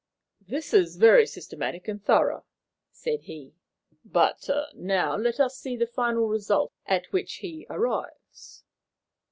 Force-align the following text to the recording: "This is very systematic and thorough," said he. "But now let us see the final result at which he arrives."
"This 0.47 0.73
is 0.73 0.95
very 0.95 1.27
systematic 1.27 1.87
and 1.87 2.03
thorough," 2.03 2.45
said 2.91 3.21
he. 3.21 3.53
"But 4.03 4.49
now 4.73 5.15
let 5.15 5.39
us 5.39 5.59
see 5.59 5.75
the 5.75 5.85
final 5.85 6.27
result 6.27 6.73
at 6.87 7.11
which 7.13 7.35
he 7.35 7.67
arrives." 7.69 8.63